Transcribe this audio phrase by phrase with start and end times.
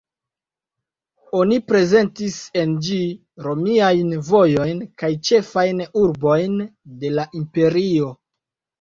[1.39, 2.99] Oni prezentis en ĝi
[3.49, 6.61] romiajn vojojn kaj ĉefajn urbojn
[7.07, 8.15] de la Imperio.